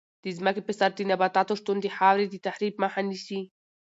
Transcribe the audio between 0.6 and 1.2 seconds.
په سر د